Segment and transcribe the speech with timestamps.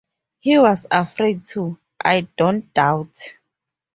[0.39, 3.15] He was afraid to, I don't doubt.